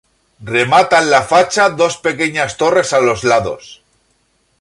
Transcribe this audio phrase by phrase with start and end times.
[0.51, 3.83] Rematan la facha dos pequeñas torres a los lados.